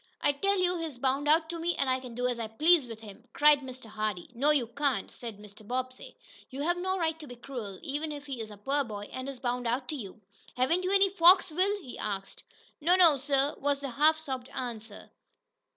"I 0.19 0.31
tell 0.31 0.57
you 0.57 0.79
he's 0.79 0.97
bound 0.97 1.27
out 1.27 1.47
to 1.51 1.59
me, 1.59 1.75
and 1.75 1.87
I 1.87 1.99
can 1.99 2.15
do 2.15 2.25
as 2.27 2.39
I 2.39 2.47
please 2.47 2.87
with 2.87 3.01
him!" 3.01 3.23
cried 3.33 3.59
Mr. 3.59 3.85
Hardee. 3.87 4.31
"No, 4.33 4.49
you 4.49 4.65
can't," 4.65 5.11
said 5.11 5.37
Mr. 5.37 5.61
Bobbsey. 5.67 6.17
"You 6.49 6.63
have 6.63 6.77
no 6.77 6.97
right 6.97 7.19
to 7.19 7.27
be 7.27 7.35
cruel, 7.35 7.77
even 7.83 8.11
if 8.11 8.25
he 8.25 8.41
is 8.41 8.49
a 8.49 8.57
poor 8.57 8.83
boy, 8.83 9.09
and 9.13 9.29
is 9.29 9.39
bound 9.39 9.67
out 9.67 9.87
to 9.89 9.95
you. 9.95 10.19
Haven't 10.57 10.81
you 10.83 10.91
any 10.91 11.09
folks, 11.11 11.51
Will?" 11.51 11.79
he 11.83 11.99
asked. 11.99 12.41
"No 12.81 12.95
no, 12.95 13.17
sir," 13.17 13.53
was 13.59 13.79
the 13.79 13.91
half 13.91 14.17
sobbed 14.17 14.49
answer. 14.55 15.11